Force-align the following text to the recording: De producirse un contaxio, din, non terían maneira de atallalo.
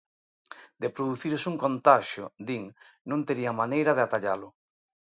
De 0.81 0.87
producirse 0.95 1.47
un 1.53 1.57
contaxio, 1.65 2.23
din, 2.49 2.63
non 3.09 3.25
terían 3.27 3.59
maneira 3.61 3.91
de 3.97 4.01
atallalo. 4.07 4.49